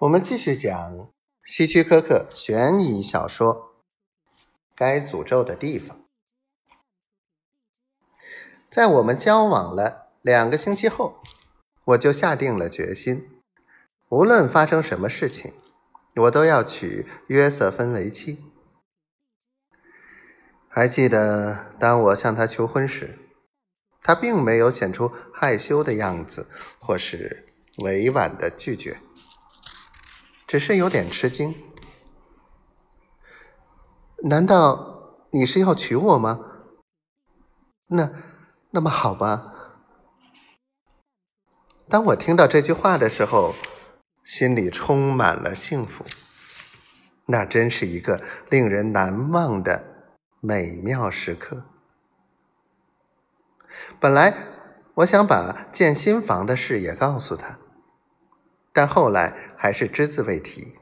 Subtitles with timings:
[0.00, 1.12] 我们继续讲
[1.44, 3.54] 希区柯克悬疑小说
[4.74, 5.98] 《该诅咒的地方》。
[8.70, 11.20] 在我们交往了两个星期后，
[11.84, 13.28] 我就下定了决心，
[14.08, 15.52] 无论发生什么事情，
[16.16, 18.42] 我都要娶约瑟芬为妻。
[20.66, 23.18] 还记得当我向她求婚时，
[24.00, 26.48] 她并没有显出害羞的样子，
[26.78, 28.98] 或是委婉的拒绝。
[30.50, 31.54] 只是有点吃惊。
[34.24, 36.40] 难道你是要娶我吗？
[37.86, 38.10] 那
[38.72, 39.54] 那么好吧。
[41.88, 43.54] 当我听到这句话的时候，
[44.24, 46.04] 心里充满了幸福。
[47.26, 50.08] 那真是一个令人难忘的
[50.40, 51.62] 美妙时刻。
[54.00, 54.36] 本来
[54.94, 57.60] 我想把建新房的事也告诉他。
[58.80, 60.72] 但后来还是只字未提，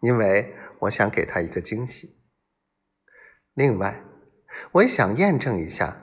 [0.00, 2.18] 因为我想给他一个惊喜。
[3.52, 4.02] 另外，
[4.72, 6.00] 我也想验证一下，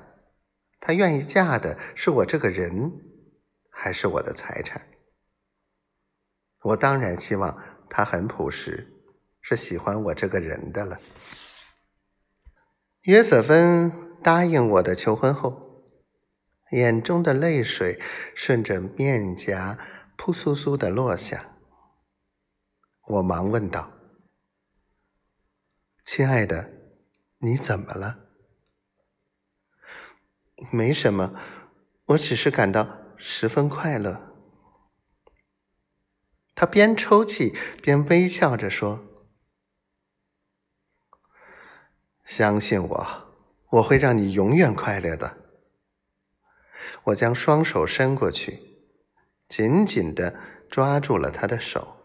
[0.80, 2.92] 他愿意嫁的是我这个人，
[3.72, 4.88] 还是我的财产。
[6.62, 8.94] 我当然希望他很朴实，
[9.42, 11.00] 是喜欢我这个人的了。
[13.02, 15.82] 约瑟芬答应我的求婚后，
[16.74, 18.00] 眼中的泪水
[18.36, 19.80] 顺着面颊。
[20.18, 21.56] 扑簌簌的落下，
[23.06, 23.94] 我忙问道
[26.04, 26.70] ：“亲爱的，
[27.38, 28.28] 你怎么了
[30.74, 31.40] ？”“没什么，
[32.08, 34.36] 我只是感到十分快乐。”
[36.56, 39.06] 他边抽泣边微笑着说
[42.26, 43.36] ：“相信我，
[43.70, 45.38] 我会让你永远快乐的。”
[47.06, 48.67] 我将双手伸过去。
[49.48, 50.36] 紧紧的
[50.70, 51.98] 抓住了他的手，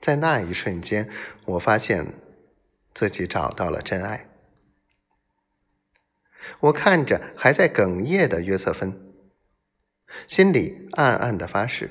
[0.00, 1.08] 在那一瞬间，
[1.44, 2.14] 我发现
[2.92, 4.28] 自己找到了真爱。
[6.58, 9.14] 我看着还在哽咽的约瑟芬，
[10.26, 11.90] 心里暗暗的发誓：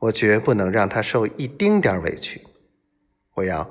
[0.00, 2.46] 我绝不能让他受一丁点委屈，
[3.34, 3.70] 我要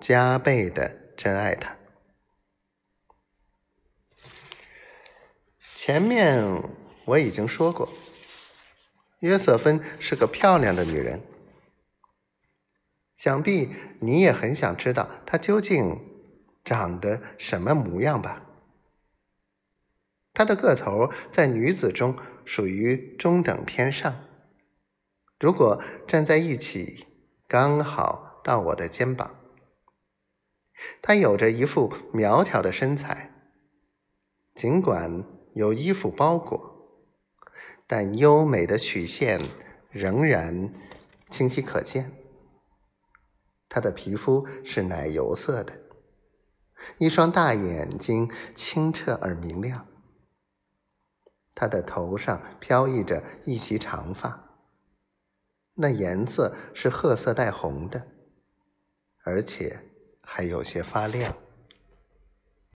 [0.00, 1.76] 加倍的真爱他。
[5.76, 6.42] 前面
[7.04, 7.88] 我已经说过，
[9.20, 11.20] 约瑟芬是个漂亮的女人。
[13.14, 16.00] 想必你也很想知道她究竟
[16.64, 18.46] 长得什么模样吧？
[20.32, 24.24] 她的个头在女子中属于中等偏上，
[25.38, 27.06] 如果站在一起，
[27.48, 29.34] 刚好到我的肩膀。
[31.00, 33.32] 她有着一副苗条的身材，
[34.54, 35.24] 尽管。
[35.54, 36.71] 有衣服包裹，
[37.86, 39.40] 但优美的曲线
[39.90, 40.72] 仍然
[41.30, 42.12] 清晰可见。
[43.68, 45.80] 她的皮肤是奶油色的，
[46.98, 49.86] 一双大眼睛清澈而明亮。
[51.54, 54.58] 她的头上飘逸着一袭长发，
[55.74, 58.06] 那颜色是褐色带红的，
[59.22, 59.90] 而且
[60.22, 61.36] 还有些发亮。